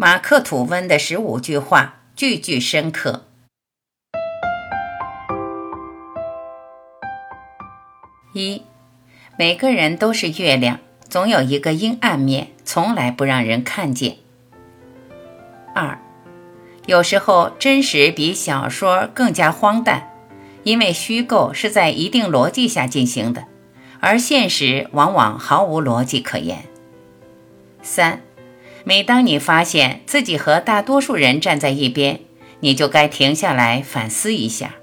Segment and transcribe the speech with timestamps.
[0.00, 3.24] 马克吐温的十五句话，句句深刻。
[8.32, 8.62] 一，
[9.36, 14.18] 每个人都是月亮，总有一个阴暗面，从来不让人看见。
[15.74, 16.00] 二，
[16.86, 20.12] 有时候真实比小说更加荒诞，
[20.62, 23.46] 因为虚构是在一定逻辑下进行的，
[23.98, 26.66] 而现实往往毫无逻辑可言。
[27.82, 28.22] 三。
[28.88, 32.20] 每当你发现自己和大多数人站在一边，
[32.60, 34.76] 你就该停下来反思一下。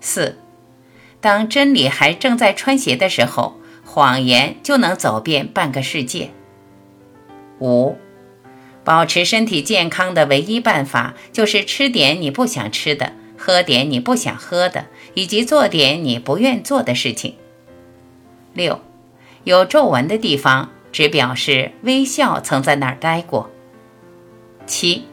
[0.00, 0.38] 四，
[1.20, 6.30] 当真理还正在穿鞋的时候，谎言就能走遍半个世界。
[7.58, 7.98] 五，
[8.82, 17.34] 保持身体健康的唯一办法就是吃点你不想吃的，喝点你不想喝的，以及做点你不愿做的事情。
[18.54, 18.80] 六，
[19.44, 20.70] 有皱纹的地方。
[20.92, 23.50] 只表示微笑曾在那儿待过。
[24.66, 25.04] 七，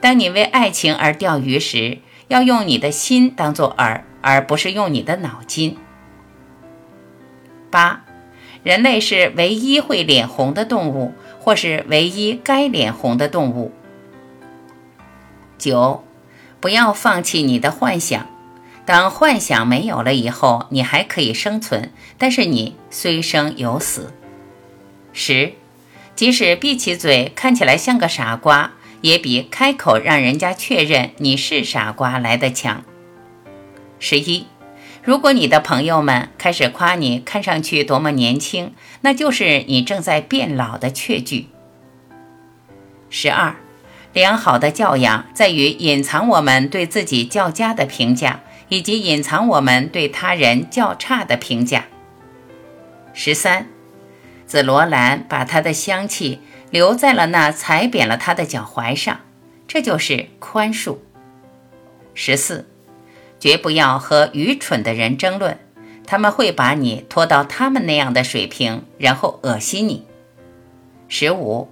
[0.00, 1.98] 当你为爱情而钓鱼时，
[2.28, 5.76] 要用你的心当做饵，而不是用你的脑筋。
[7.70, 8.04] 八，
[8.62, 13.72] 人类是唯一会脸红的动物，或是唯一该脸红的动物。
[15.58, 16.04] 九，
[16.60, 18.26] 不要放弃你的幻想。
[18.86, 24.12] 当幻想没有了以后，你还可以生存，但是你虽生有死。
[25.16, 25.52] 十，
[26.16, 32.84] 即使闭起嘴看起来像个傻瓜，也比开口让人家确认你是傻瓜来的强。
[34.00, 34.46] 十一，
[35.04, 41.46] 如果你的朋友们开始夸你看上去多么年轻，那就是你正在变老的确据。
[43.08, 43.54] 十二，
[44.12, 51.84] 良好的教养在于隐藏我们对自己较佳的评价，以及隐藏我们对他人较差的评价。
[53.12, 53.68] 十三。
[54.46, 59.20] 紫罗兰把它的香气留在了那踩扁了他的脚踝上，
[59.66, 60.98] 这就是宽恕。
[62.14, 62.66] 十四，
[63.40, 65.58] 绝不要和愚蠢的人争论，
[66.06, 70.06] 他们会把你拖到他们那样的水平，然后恶心你。
[71.08, 71.68] 十五，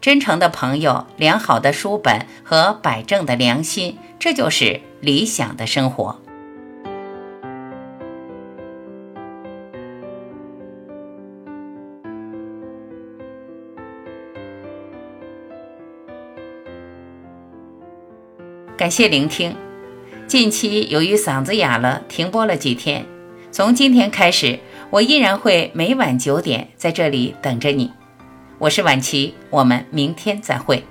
[0.00, 6.20] 真诚的朋友、良好的书本和摆正的良心，这就是理想的生活。
[18.76, 19.56] 感谢聆听。
[20.26, 23.06] 近期由于嗓子哑了，停播了几天。
[23.50, 24.58] 从今天开始，
[24.90, 27.90] 我依然会每晚九点在这里等着你。
[28.58, 30.84] 我是婉琪，我们明天再会。